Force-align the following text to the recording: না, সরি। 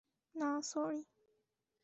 না, 0.35 0.49
সরি। 0.61 1.01